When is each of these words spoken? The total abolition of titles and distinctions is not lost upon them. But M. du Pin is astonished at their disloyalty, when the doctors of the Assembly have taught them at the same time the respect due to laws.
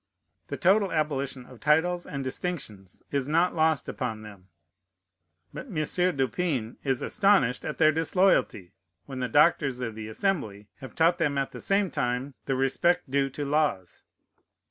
The 0.47 0.57
total 0.57 0.91
abolition 0.91 1.45
of 1.45 1.59
titles 1.59 2.07
and 2.07 2.23
distinctions 2.23 3.03
is 3.11 3.27
not 3.27 3.53
lost 3.53 3.87
upon 3.87 4.23
them. 4.23 4.47
But 5.53 5.67
M. 5.67 5.75
du 6.15 6.27
Pin 6.27 6.77
is 6.83 7.03
astonished 7.03 7.63
at 7.63 7.77
their 7.77 7.91
disloyalty, 7.91 8.73
when 9.05 9.19
the 9.19 9.29
doctors 9.29 9.79
of 9.79 9.93
the 9.93 10.07
Assembly 10.07 10.67
have 10.79 10.95
taught 10.95 11.19
them 11.19 11.37
at 11.37 11.51
the 11.51 11.61
same 11.61 11.91
time 11.91 12.33
the 12.47 12.55
respect 12.55 13.11
due 13.11 13.29
to 13.29 13.45
laws. 13.45 14.03